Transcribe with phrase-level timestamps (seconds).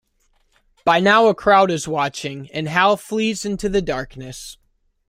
[0.83, 4.57] By now a crowd is watching, and Hal flees into the darkness.